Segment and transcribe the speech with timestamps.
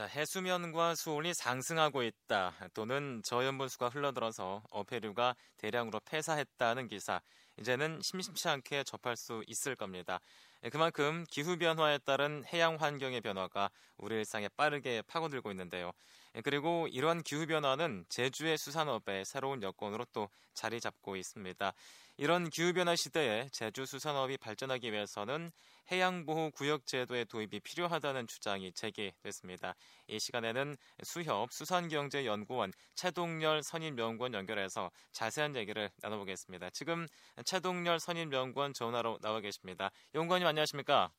[0.00, 2.54] 자, 해수면과 수온이 상승하고 있다.
[2.72, 7.20] 또는 저염분수가 흘러들어서 어패류가 대량으로 폐사했다는 기사.
[7.58, 10.18] 이제는 심심치 않게 접할 수 있을 겁니다.
[10.64, 13.68] 예, 그만큼 기후 변화에 따른 해양 환경의 변화가
[13.98, 15.92] 우리 일상에 빠르게 파고들고 있는데요.
[16.34, 21.74] 예, 그리고 이런 기후 변화는 제주의 수산업의 새로운 여건으로 또 자리 잡고 있습니다.
[22.22, 25.50] 이런 기후변화 시대에 제주 수산업이 발전하기 위해서는
[25.90, 29.74] 해양보호구역 제도의 도입이 필요하다는 주장이 제기됐습니다.
[30.06, 36.68] 이 시간에는 수협 수산경제연구원 최동열 선임연구원 연결해서 자세한 얘기를 나눠보겠습니다.
[36.74, 37.06] 지금
[37.46, 39.90] 최동열 선임연구원 전화로 나와 계십니다.
[40.14, 41.10] 연구원님 안녕하십니까?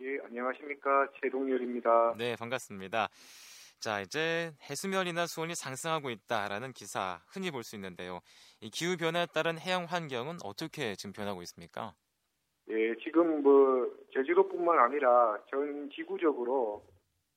[0.00, 1.08] 예, 안녕하십니까.
[1.20, 2.14] 최동열입니다.
[2.16, 3.08] 네, 반갑습니다.
[3.80, 8.20] 자, 이제 해수면이나 수온이 상승하고 있다라는 기사 흔히 볼 수 있는데요.
[8.60, 11.94] 이 기후 변화에 따른 해양 환경은 어떻게 지금 변하고 있습니까?
[12.70, 16.84] 예, 지금 뭐 제주도뿐만 아니라 전 지구적으로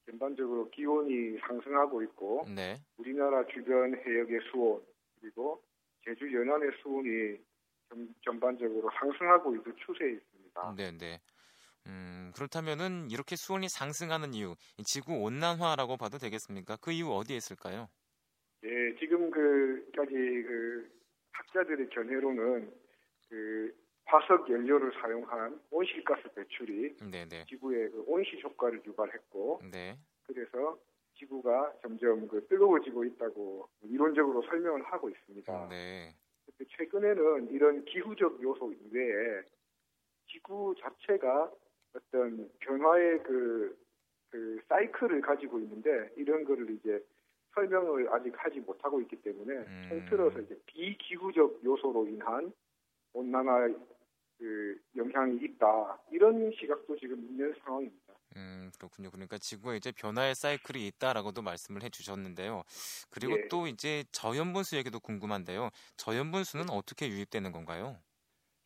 [0.06, 2.82] 전반적으로 기온이 상승하고 있고 네.
[2.98, 4.82] 우리나라 주변 해역의 수온
[5.20, 5.62] 그리고
[6.04, 7.38] 제주 연안의 수온이
[7.90, 10.74] 전, 전반적으로 상승하고 있는 추세에 있습니다.
[10.76, 11.22] 네, 네.
[11.88, 16.78] 음, 그렇다면은 이렇게 수온이 상승하는 이유, 지구 온난화라고 봐도 되겠습니까?
[16.78, 17.90] 그 이유 어디에 있을까요?
[18.64, 20.92] 예, 지금 그까지 그
[21.32, 22.72] 학자들의 견해로는
[23.30, 27.30] 그 화석 연료를 사용한 온실가스 배출이 네네.
[27.30, 27.46] 네.
[27.46, 29.98] 지구에 그 온실 효과를 유발했고, 네.
[30.24, 30.78] 그래서
[31.16, 35.68] 지구가 점점 그 뜨거워지고 있다고 이론적으로 설명을 하고 있습니다.
[35.70, 36.16] 네.
[36.78, 39.42] 최근에는 이런 기후적 요소 이외에
[40.28, 41.52] 지구 자체가
[41.94, 43.78] 어떤 변화의 그,
[44.30, 47.04] 그 사이클을 가지고 있는데 이런 거를 이제
[47.54, 49.86] 설명을 아직 하지 못하고 있기 때문에 음.
[49.90, 52.54] 통틀어서 이제 비기후적 요소로 인한
[53.14, 53.70] 온난화
[54.38, 58.14] 그 영향이 있다 이런 시각도 지금 있는 상황입니다.
[58.38, 59.12] 음 그렇군요.
[59.12, 62.64] 그러니까 지구에 이제 변화의 사이클이 있다라고도 말씀을 해주셨는데요.
[63.12, 63.48] 그리고 예.
[63.50, 65.70] 또 이제 저염분수 얘기도 궁금한데요.
[65.98, 67.98] 저염분수는 어떻게 유입되는 건가요?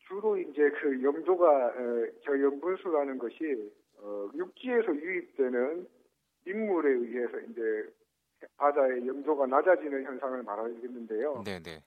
[0.06, 5.86] 주로 이제 그 염도가 어, 저염분수라는 것이 어, 육지에서 유입되는
[6.46, 7.88] 인물에 의해서 이제
[8.56, 11.42] 바다의 염도가 낮아지는 현상을 말하겠는데요.
[11.44, 11.82] 네네.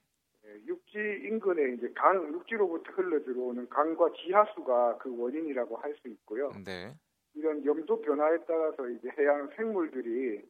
[0.45, 6.51] 예, 육지 인근에 이제 강 육지로부터 흘러 들어오는 강과 지하수가 그 원인이라고 할 수 있고요.
[6.65, 6.93] 네.
[7.35, 10.41] 이런 염도 변화에 따라서 이제 해양 생물들이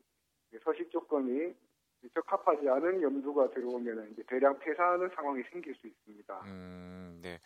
[0.64, 1.54] 서식 조건이
[2.14, 6.42] 적합하지 않은 염도가 들어오면 이제 대량 폐사하는 상황이 생길 수 있습니다.
[6.46, 7.40] 음, 네.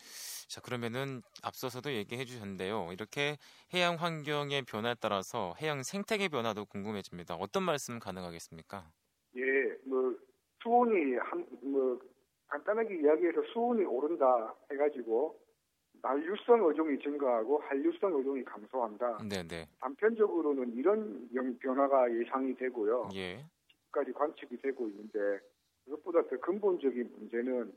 [0.47, 2.89] 자, 그러면은 앞서서도 얘기해 주셨는데요.
[2.91, 3.37] 이렇게
[3.73, 7.35] 해양 환경의 변화에 따라서 해양 생태계 변화도 궁금해집니다.
[7.35, 8.85] 어떤 말씀 가능하겠습니까?
[9.37, 9.41] 예,
[9.85, 10.15] 뭐
[10.61, 11.99] 수온이 한 뭐
[12.47, 15.39] 간단하게 이야기해서 수온이 오른다 해가지고
[16.03, 19.17] 난류성 어종이 증가하고 한류성 어종이 감소한다.
[19.27, 19.65] 네, 네.
[19.79, 23.09] 단편적으로는 이런 영- 변화가 예상이 되고요.
[23.15, 23.43] 예.
[23.93, 25.39] 까지 관측이 되고 있는데
[25.85, 27.73] 그것보다 더 근본적인 문제는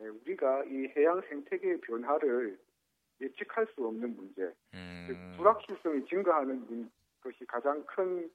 [0.00, 2.58] 예, 우리가 이 해양 생태계의 변화를
[3.20, 4.54] 예측할 수 없는 문제, 즉
[5.14, 5.34] 음.
[5.36, 6.90] 불확실성이 증가하는 문-
[7.22, 8.30] 것이 가장 큰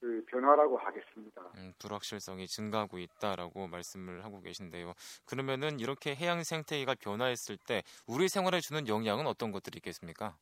[0.00, 1.42] 그 변화라고 하겠습니다.
[1.56, 4.94] 음, 불확실성이 증가하고 있다라고 말씀을 하고 계신데요.
[5.26, 10.38] 그러면은 이렇게 해양 생태계가 변화했을 때 우리 생활에 주는 영향은 어떤 것들이 있겠습니까?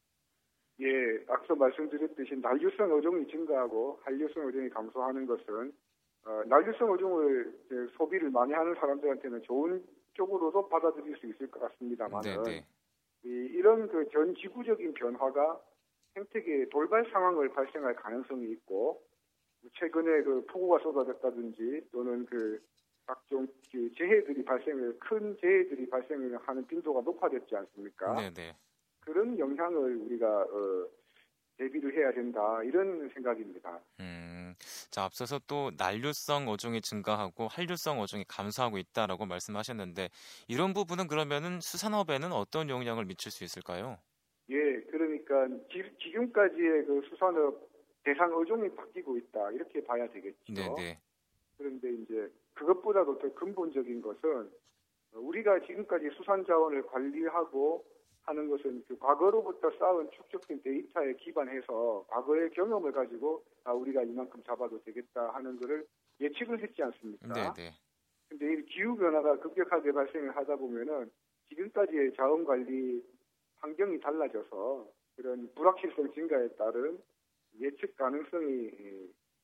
[0.81, 0.87] 예,
[1.29, 5.73] 앞서 말씀드렸듯이 난류성 어종이 증가하고 한류성 어종이 감소하는 것은
[6.25, 9.83] 어, 난류성 어종을 이제 소비를 많이 하는 사람들한테는 좋은
[10.15, 12.67] 쪽으로도 받아들일 수 있을 것 같습니다만 네, 네.
[13.25, 15.61] 이, 이런 그 전 지구적인 변화가
[16.15, 19.03] 생태계에 돌발 상황을 발생할 가능성이 있고
[19.79, 22.61] 최근에 그 폭우가 쏟아졌다든지 또는 그
[23.07, 28.15] 각종 그 재해들이 발생을 큰 재해들이 발생을 하는 빈도가 높아졌지 않습니까?
[28.15, 28.57] 네, 네.
[29.01, 30.89] 그런 영향을 우리가 어,
[31.57, 33.81] 대비를 해야 된다 이런 생각입니다.
[34.01, 34.48] 음,
[34.91, 40.09] 자, 앞서서 또 난류성 어종이 증가하고 한류성 어종이 감소하고 있다라고 말씀하셨는데
[40.49, 43.99] 이런 부분은 그러면은 수산업에는 어떤 영향을 미칠 수 있을까요?
[44.51, 47.69] 예, 그러니까 지, 지금까지의 그 수산업
[48.03, 50.55] 대상 어종이 바뀌고 있다 이렇게 봐야 되겠죠.
[50.55, 51.01] 네, 네.
[51.59, 54.51] 그런데 이제 그것보다도 더 근본적인 것은
[55.13, 57.85] 우리가 지금까지 수산 자원을 관리하고
[58.29, 64.83] 하는 것은 그 과거로부터 쌓은 축적된 데이터에 기반해서 과거의 경험을 가지고 아 우리가 이만큼 잡아도
[64.83, 65.87] 되겠다 하는 것을
[66.21, 67.33] 예측을 했지 않습니까?
[67.33, 67.71] 네, 네.
[68.29, 71.11] 근데 이 기후 변화가 급격하게 발생을 하다 보면은
[71.49, 73.03] 지금까지의 자원 관리
[73.61, 74.87] 환경이 달라져서
[75.17, 76.99] 그런 불확실성 증가에 따른
[77.59, 78.71] 예측 가능성이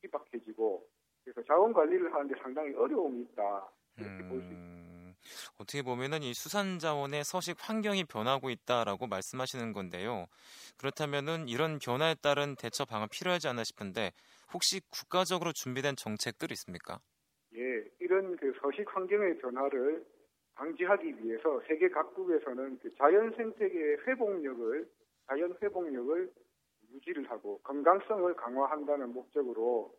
[0.02, 0.86] 희박해지고
[1.25, 3.66] 그래서 자원 관리를 하는데 상당히 어려움이 있다
[3.96, 4.83] 이렇게 볼수 있습니다.
[5.26, 10.26] 음, 어떻게 보면은 이 수산 자원의 서식 환경이 변하고 있다라고 말씀하시는 건데요.
[10.76, 14.12] 그렇다면은 이런 변화에 따른 대처 방안 필요하지 않나 싶은데
[14.52, 17.00] 혹시 국가적으로 준비된 정책들이 있습니까?
[17.56, 20.04] 예, 이런 그 서식 환경의 변화를
[20.54, 24.88] 방지하기 위해서 세계 각국에서는 그 자연 생태계의 회복력을
[25.26, 26.32] 자연 회복력을
[26.90, 29.94] 유지를 하고 건강성을 강화한다는 목적으로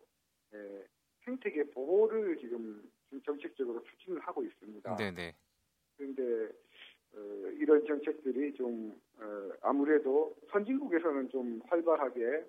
[0.54, 0.86] 예,
[1.24, 2.82] 생태계 보호를 지금
[3.24, 4.96] 정책적으로 추진을 하고 있습니다.
[4.96, 5.34] 네네.
[5.96, 6.52] 그런데
[7.14, 7.18] 어,
[7.58, 12.44] 이런 정책들이 좀 어, 아무래도 선진국에서는 좀 활발하게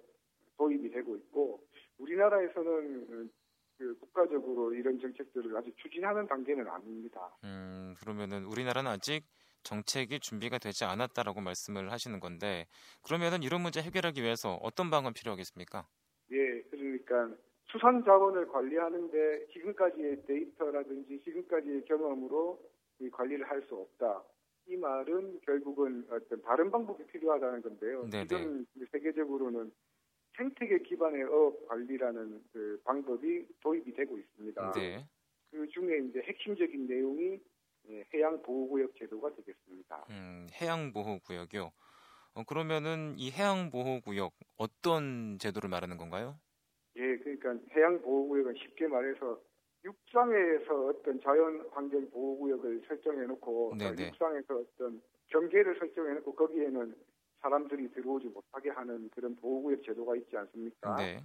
[0.58, 1.64] 도입이 되고 있고
[1.98, 3.32] 우리나라에서는
[3.78, 7.32] 그 국가적으로 이런 정책들을 아직 추진하는 단계는 아닙니다.
[7.44, 9.24] 음, 그러면은 우리나라는 아직
[9.64, 12.68] 정책이 준비가 되지 않았다라고 말씀을 하시는 건데
[13.04, 15.88] 그러면은 이런 문제 해결하기 위해서 어떤 방안 필요하겠습니까?
[16.32, 17.36] 예, 그러니까
[17.72, 22.62] 수산 자원을 관리하는데 지금까지의 데이터라든지 지금까지의 경험으로
[23.00, 24.24] 이 관리를 할 수 없다.
[24.70, 28.06] 이 말은 결국은 어떤 다른 방법이 필요하다는 건데요.
[28.10, 28.28] 네네.
[28.28, 29.72] 지금 세계적으로는
[30.36, 34.72] 생태계 기반의 어업 관리라는 그 방법이 도입이 되고 있습니다.
[34.74, 35.08] 네.
[35.52, 37.40] 그 중에 이제 핵심적인 내용이
[37.90, 40.06] 예, 해양 보호구역 제도가 되겠습니다.
[40.10, 41.72] 음, 해양 보호 구역이요.
[42.34, 46.38] 어, 그러면은 이 해양 보호 구역 어떤 제도를 말하는 건가요?
[46.98, 49.40] 예, 그러니까 해양 보호구역은 쉽게 말해서
[49.86, 53.76] 육상에서 어떤 자연 환경 보호구역을 설정해 놓고.
[54.10, 56.96] 육상에서 어떤 경계를 설정해 놓고 거기에는
[57.42, 60.98] 사람들이 들어오지 못하게 하는 그런 보호구역 제도가 있지 않습니까?
[60.98, 61.22] 네.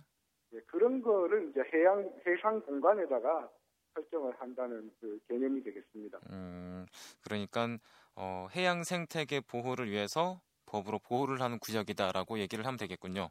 [0.53, 3.51] 예, 그런 거를 이제 해양 해상 공간에다가
[3.95, 6.21] 설정을 한다는 그 개념이 되겠습니다.
[6.31, 6.87] 음,
[7.25, 7.79] 그러니까
[8.15, 13.31] 어, 해양 생태계 보호를 위해서 법으로 보호를 하는 구역이다라고 얘기를 하면 되겠군요.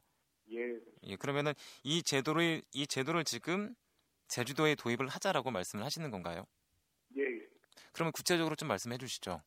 [0.51, 1.53] 예, 예, 그러면은
[1.83, 3.74] 이 제도를 이 제도를 지금
[4.27, 6.45] 제주도에 도입을 하자라고 말씀을 하시는 건가요?
[7.18, 7.24] 예.
[7.94, 9.42] 그러면 구체적으로 좀 말씀해 주시죠.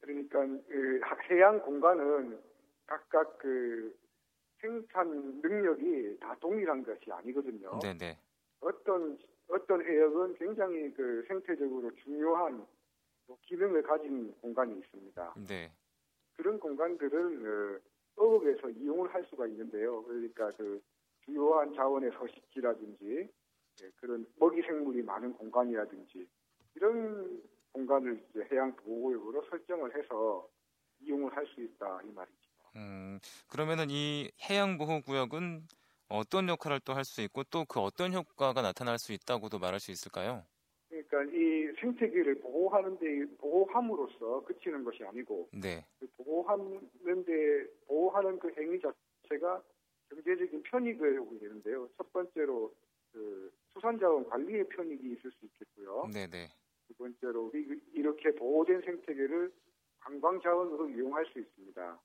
[0.00, 2.40] 그러니까 그 해양 공간은
[2.86, 3.96] 각각 그
[4.60, 7.78] 생산 능력이 다 동일한 것이 아니거든요.
[7.82, 8.18] 네, 네.
[8.60, 9.18] 어떤
[9.48, 12.66] 어떤 해역은 굉장히 그 생태적으로 중요한
[13.26, 15.34] 뭐 기능을 가진 공간이 있습니다.
[15.46, 15.72] 네.
[16.36, 17.80] 그런 공간들을
[18.16, 20.02] 어, 어업에서 이용을 할 수가 있는데요.
[20.04, 20.80] 그러니까 그
[21.24, 23.28] 주요한 자원의 서식지라든지
[23.82, 26.28] 예, 그런 먹이 생물이 많은 공간이라든지
[26.76, 30.48] 이런 공간을 이제 해양 보호구역으로 설정을 해서
[31.00, 32.50] 이용을 할 수 있다 이 말이죠.
[32.76, 33.18] 음,
[33.48, 35.66] 그러면은 이 해양 보호 구역은
[36.08, 39.90] 어떤 역할을 또 할 수 있고 또 그 어떤 효과가 나타날 수 있다고도 말할 수
[39.90, 40.46] 있을까요?
[41.08, 45.84] 그러니까 이 생태계를 보호하는데 보호함으로써 그치는 것이 아니고 네.
[46.00, 49.62] 그 보호하는데 보호하는 그 행위 자체가
[50.10, 51.88] 경제적인 편익을 오게 되는데요.
[51.96, 52.74] 첫 번째로
[53.12, 56.08] 그 수산자원 관리의 편익이 있을 수 있겠고요.
[56.12, 56.48] 네, 네.
[56.88, 59.52] 두 번째로 이- 이렇게 보호된 생태계를
[60.00, 62.00] 관광 자원으로 이용할 수 있습니다.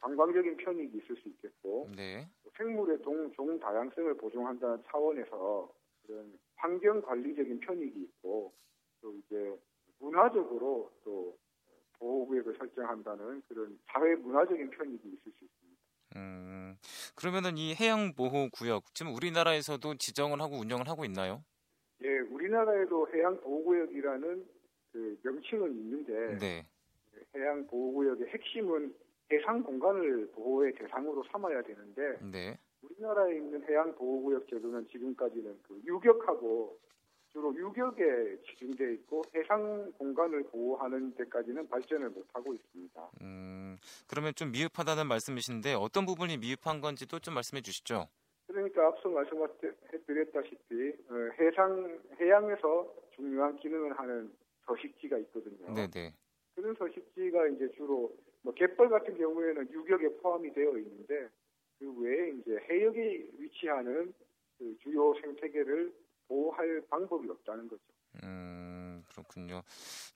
[0.00, 2.28] 관광적인 편익이 있을 수 있겠고 네.
[2.42, 5.72] 또 생물의 동, 종 다양성을 보존한다는 차원에서
[6.06, 8.52] 그런 환경 관리적인 편익이 있고
[9.00, 9.58] 또 이제
[9.98, 11.36] 문화적으로 또
[11.98, 15.80] 보호구역을 설정한다는 그런 사회 문화적인 편익이 있을 수 있습니다.
[16.16, 16.76] 음,
[17.16, 21.44] 그러면은 이 해양 보호 구역 지금 우리나라에서도 지정을 하고 운영을 하고 있나요?
[22.02, 24.46] 예, 우리나라에도 해양 보호 구역이라는
[24.92, 26.66] 그 명칭은 있는데 네.
[27.34, 28.94] 해양 보호 구역의 핵심은
[29.32, 32.58] 해상 공간을 보호의 대상으로 삼아야 되는데 네.
[32.94, 36.78] 우리나라에 있는 해양 보호구역 제도는 지금까지는 그 유격하고
[37.32, 43.10] 주로 유격에 집중돼 있고 해상 공간을 보호하는 데까지는 발전을 못 하고 있습니다.
[43.22, 48.08] 음, 그러면 좀 미흡하다는 말씀이신데 어떤 부분이 미흡한 건지도 좀 말씀해 주시죠.
[48.46, 54.32] 그러니까 앞서 말씀드렸다시피 어, 해상 해양에서 중요한 기능을 하는
[54.66, 55.74] 서식지가 있거든요.
[55.74, 56.14] 네, 네.
[56.54, 61.28] 그런 서식지가 이제 주로 뭐 갯벌 같은 경우에는 유격에 포함이 되어 있는데
[61.84, 64.14] 그 외에 이제 해역에 위치하는
[64.58, 65.92] 그 주요 생태계를
[66.28, 67.82] 보호할 방법이 없다는 거죠.
[68.22, 69.62] 음, 그렇군요.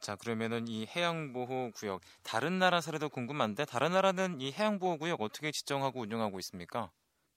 [0.00, 4.96] 자, 그러면은 이 해양 보호 구역 다른 나라 사례도 궁금한데 다른 나라는 이 해양 보호
[4.96, 6.90] 구역 어떻게 지정하고 운영하고 있습니까?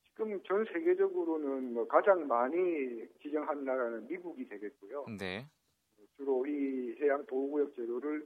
[0.06, 2.56] 지금 전 세계적으로는 뭐 가장 많이
[3.22, 5.08] 지정한 나라는 미국이 되겠고요.
[5.20, 5.46] 네.
[6.16, 8.26] 주로 이 해양 보호구역 제도를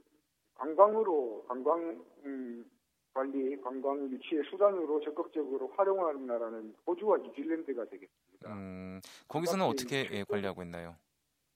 [0.54, 2.64] 관광으로 관광 음,
[3.20, 8.52] 관리, 관광 유치의 수단으로 적극적으로 활용하는 나라는 호주와 뉴질랜드가 되겠습니다.
[8.52, 10.94] 음, 거기서는 어떻게 예, 관리하고 있나요?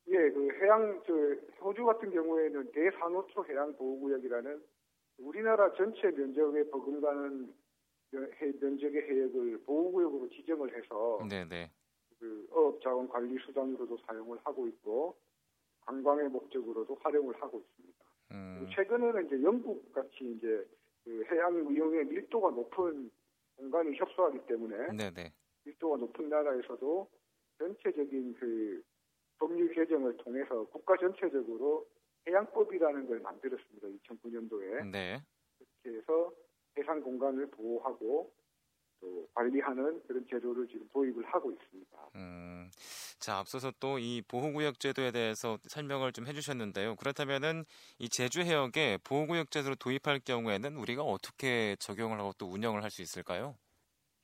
[0.08, 1.12] 예, 그 해양 저
[1.62, 4.62] 호주 같은 경우에는 대산호초 해양 보호구역이라는
[5.18, 7.52] 우리나라 전체 면적에 버금가는
[8.12, 11.70] 면- 면적의 해역을 보호구역으로 지정을 해서 네, 네.
[12.18, 15.14] 그 어업자원 관리 수단으로도 사용을 하고 있고
[15.84, 17.98] 관광의 목적으로도 활용을 하고 있습니다.
[18.32, 20.66] 음, 최근에는 이제 영국 같이 이제
[21.10, 23.10] 그 해양 이용의 밀도가 높은
[23.56, 25.32] 공간이 협소하기 때문에 네, 네.
[25.64, 27.10] 밀도가 높은 나라에서도
[27.58, 28.82] 전체적인 그
[29.38, 31.86] 법률 개정을 통해서 국가 전체적으로
[32.28, 33.88] 해양법이라는 걸 만들었습니다.
[33.88, 34.90] 2009년도에.
[34.92, 35.20] 네.
[35.58, 36.32] 그렇게 해서
[36.78, 38.32] 해상 공간을 보호하고
[39.00, 42.10] 또 관리하는 그런 제도를 지금 도입을 하고 있습니다.
[42.14, 42.70] 음,
[43.20, 46.96] 자 앞서서 또 이 보호구역 제도에 대해서 설명을 좀 해주셨는데요.
[46.96, 47.64] 그렇다면은
[47.98, 53.02] 이 제주 해역에 보호구역 제도를 도입할 경우에는 우리가 어떻게 적용을 하고 또 운영을 할 수
[53.02, 53.56] 있을까요?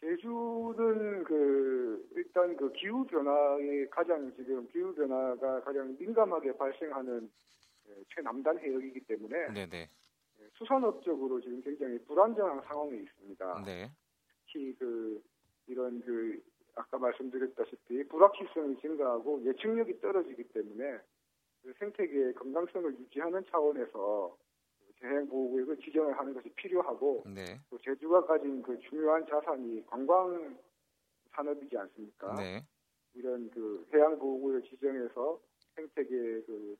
[0.00, 7.30] 제주는 그 일단 그 기후 변화에 가장 지금 기후 변화가 가장 민감하게 발생하는
[7.88, 9.88] 예, 최남단 해역이기 때문에 네네.
[10.40, 13.62] 예, 수산업적으로 지금 굉장히 불안정한 상황에 있습니다.
[13.64, 13.90] 네.
[14.46, 15.22] 특히 그
[15.66, 16.42] 이런 그
[16.76, 20.98] 아까 말씀드렸다시피 불확실성이 증가하고 예측력이 떨어지기 때문에
[21.62, 24.36] 그 생태계의 건강성을 유지하는 차원에서
[25.02, 27.60] 해양보호구역을 지정을 하는 것이 필요하고 네.
[27.68, 30.56] 또 제주가 가진 그 중요한 자산이 관광
[31.32, 32.34] 산업이지 않습니까?
[32.34, 32.64] 네.
[33.14, 35.40] 이런 그 해양보호구역 지정에서
[35.74, 36.76] 생태계의 그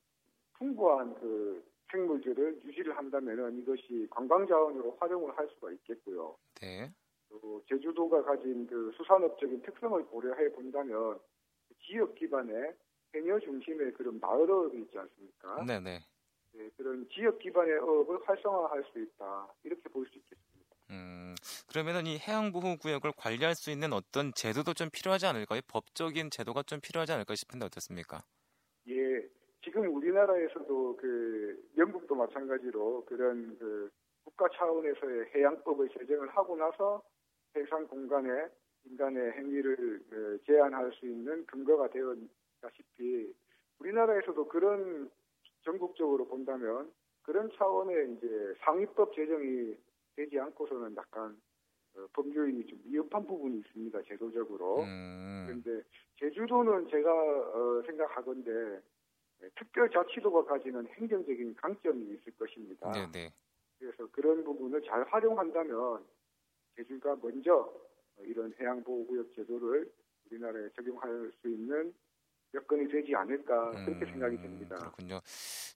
[0.53, 6.35] 풍부한 그 생물들을 유지를 한다면은 이것이 관광 자원으로 활용을 할 수가 있겠고요.
[6.61, 6.91] 네.
[7.29, 11.19] 또 제주도가 가진 그 수산업적인 특성을 고려해 본다면
[11.67, 12.73] 그 지역 기반의
[13.15, 15.63] 해녀 중심의 그런 마을어업이 있지 않습니까?
[15.65, 15.99] 네네.
[16.53, 20.47] 네, 그런 지역 기반의 어업을 활성화할 수 있다 이렇게 볼 수 있겠습니다.
[20.89, 21.35] 음,
[21.69, 25.59] 그러면은 이 해양보호구역을 관리할 수 있는 어떤 제도도 좀 필요하지 않을까요?
[25.67, 28.21] 법적인 제도가 좀 필요하지 않을까 싶은데 어떻습니까?
[28.87, 29.27] 예,
[29.63, 33.91] 지금 우리나라에서도 그 영국도 마찬가지로 그런 그
[34.23, 37.03] 국가 차원에서의 해양법을 제정을 하고 나서
[37.55, 38.47] 해상 공간에
[38.85, 43.33] 인간의 행위를 그 제한할 수 있는 근거가 되었다시피
[43.79, 45.09] 우리나라에서도 그런
[45.63, 46.91] 전국적으로 본다면
[47.23, 49.75] 그런 차원의 이제 상위법 제정이
[50.15, 51.37] 되지 않고서는 약간
[51.95, 54.81] 어, 법률이 좀 미흡한 부분이 있습니다 제도적으로.
[54.81, 55.83] 음, 그런데
[56.19, 58.81] 제주도는 제가 어, 생각하건데
[59.43, 62.91] 예, 특별자치도가 가지는 행정적인 강점이 있을 것입니다.
[62.91, 63.31] 네네.
[63.77, 66.03] 그래서 그런 부분을 잘 활용한다면
[66.77, 69.91] 제주가 먼저 어, 이런 해양보호구역 제도를
[70.29, 71.93] 우리나라에 적용할 수 있는
[72.53, 74.75] 여건이 되지 않을까 그렇게 음, 생각이 됩니다.
[74.77, 75.19] 그렇군요.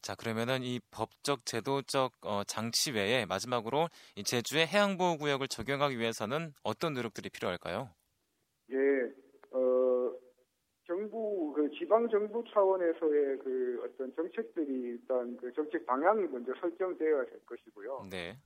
[0.02, 6.94] 자, 그러면은 이 법적, 제도적 어, 장치 외에 마지막으로 이 제주의 해양보호구역을 적용하기 위해서는 어떤
[6.94, 7.90] 노력들이 필요할까요?
[8.72, 8.76] 예,
[9.52, 10.14] 어,
[10.88, 17.46] 정부, 그 지방 정부 차원에서의 그 어떤 정책들이 일단 그 정책 방향이 먼저 설정되어야 될
[17.46, 18.08] 것이고요.
[18.10, 18.38] 네.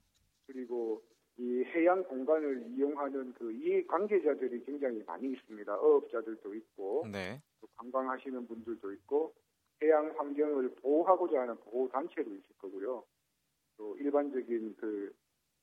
[0.47, 1.03] 그리고
[1.38, 5.75] 이 해양 공간을 이용하는 그 이해 관계자들이 굉장히 많이 있습니다.
[5.75, 7.42] 어업자들도 있고, 네.
[7.60, 9.34] 또 관광하시는 분들도 있고,
[9.82, 13.04] 해양 환경을 보호하고자 하는 보호 단체도 있을 거고요.
[13.77, 15.13] 또 일반적인 그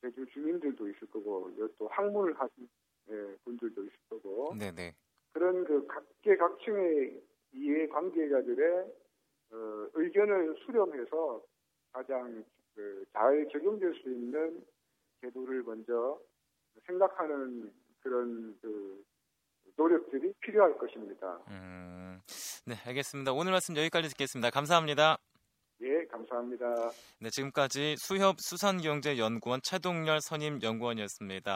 [0.03, 2.69] 제주 주민들도 있을 거고, 또 학문을 하신
[3.11, 4.95] 예, 분들도 있을 거고, 네네.
[5.33, 7.23] 그런 그 각계각층의
[7.55, 8.93] 이해 관계자들의
[9.53, 11.43] 어, 의견을 수렴해서
[11.93, 14.65] 가장 그 잘 적용될 수 있는
[15.23, 16.19] 제도를 먼저
[16.87, 19.03] 생각하는 그런 그
[19.77, 21.39] 노력들이 필요할 것입니다.
[21.49, 22.21] 음,
[22.67, 23.33] 네, 알겠습니다.
[23.33, 24.51] 오늘 말씀 여기까지 듣겠습니다.
[24.51, 25.19] 감사합니다.
[25.83, 26.91] 예, 감사합니다.
[27.21, 31.51] 네, 지금까지 수협 수산경제연구원 최동열 선임 연구원이었습니다.